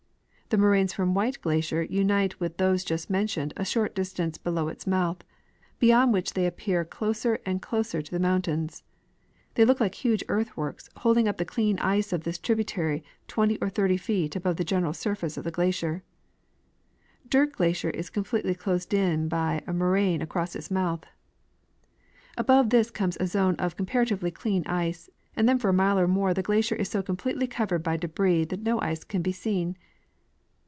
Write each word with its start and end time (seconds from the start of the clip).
The 0.53 0.57
moraines 0.57 0.91
from 0.91 1.13
White 1.13 1.39
glacier 1.39 1.81
unite 1.81 2.37
with 2.41 2.57
those 2.57 2.83
just 2.83 3.09
mentioned 3.09 3.53
a 3.55 3.63
short 3.63 3.95
distance 3.95 4.37
below 4.37 4.67
its 4.67 4.85
mouth, 4.85 5.23
beyond 5.79 6.11
which 6.11 6.33
they 6.33 6.45
approach 6.45 6.89
closer 6.89 7.39
and 7.45 7.61
closer 7.61 8.01
to 8.01 8.11
the 8.11 8.19
mountains. 8.19 8.83
They 9.53 9.63
look 9.63 9.79
like 9.79 9.95
huge 9.95 10.25
earthworks 10.27 10.89
holding 10.97 11.25
up 11.25 11.37
the 11.37 11.45
clean 11.45 11.79
ice 11.79 12.11
of 12.11 12.25
this 12.25 12.37
tributary 12.37 13.01
20 13.29 13.59
or 13.61 13.69
30 13.69 13.95
feet 13.95 14.35
above 14.35 14.57
the 14.57 14.65
general 14.65 14.91
surface 14.91 15.37
of 15.37 15.45
the 15.45 15.51
glacier. 15.51 16.03
Dirt 17.29 17.53
glacier 17.53 17.91
is 17.91 18.09
completely 18.09 18.53
closed 18.53 18.93
in 18.93 19.29
by 19.29 19.63
a 19.65 19.71
moraine 19.71 20.21
across 20.21 20.53
its 20.53 20.69
mouth. 20.69 21.05
Above 22.37 22.71
this 22.71 22.91
comes 22.91 23.15
a 23.21 23.27
zone 23.27 23.55
of 23.55 23.77
comparatively 23.77 24.31
clean 24.31 24.67
ice, 24.67 25.09
and 25.33 25.47
then 25.47 25.57
for 25.59 25.69
a 25.69 25.73
mile 25.73 25.97
or 25.97 26.09
more 26.09 26.33
the 26.33 26.43
glacier 26.43 26.75
is 26.75 26.89
so 26.89 27.01
completely 27.01 27.47
covered 27.47 27.83
by 27.83 27.95
debris 27.95 28.43
that 28.43 28.63
no 28.63 28.81
ice 28.81 29.05
can 29.05 29.21
be 29.21 29.31
seen. 29.31 29.77